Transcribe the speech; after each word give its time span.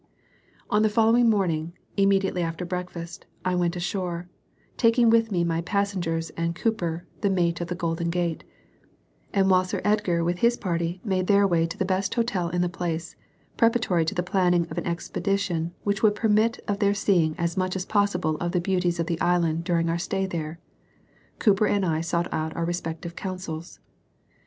On 0.71 0.81
the 0.81 0.89
following 0.89 1.29
morning, 1.29 1.77
immediately 1.95 2.41
after 2.41 2.65
breakfast, 2.65 3.27
I 3.45 3.53
went 3.53 3.75
ashore, 3.75 4.27
taking 4.75 5.11
with 5.11 5.29
me 5.31 5.43
my 5.43 5.61
passengers 5.61 6.31
and 6.31 6.55
Cooper, 6.55 7.05
the 7.19 7.29
mate 7.29 7.61
of 7.61 7.67
the 7.67 7.75
Golden 7.75 8.09
Gate; 8.09 8.43
and 9.31 9.47
while 9.47 9.63
Sir 9.63 9.79
Edgar 9.85 10.23
with 10.23 10.39
his 10.39 10.57
party 10.57 11.01
made 11.03 11.27
their 11.27 11.45
way 11.45 11.67
to 11.67 11.77
the 11.77 11.85
best 11.85 12.15
hotel 12.15 12.49
in 12.49 12.61
the 12.61 12.67
place, 12.67 13.15
preparatory 13.57 14.03
to 14.05 14.15
the 14.15 14.23
planning 14.25 14.65
of 14.71 14.79
an 14.79 14.87
expedition 14.87 15.71
which 15.83 16.01
would 16.01 16.15
permit 16.15 16.57
of 16.67 16.79
their 16.79 16.95
seeing 16.95 17.35
as 17.37 17.55
much 17.55 17.75
as 17.75 17.85
possible 17.85 18.37
of 18.37 18.53
the 18.53 18.59
beauties 18.59 18.99
of 18.99 19.05
the 19.05 19.21
island 19.21 19.63
during 19.63 19.87
our 19.87 19.99
stay 19.99 20.25
there, 20.25 20.57
Cooper 21.37 21.67
and 21.67 21.85
I 21.85 22.01
sought 22.01 22.27
out 22.33 22.55
our 22.55 22.65
respective 22.65 23.15
consuls. 23.15 23.79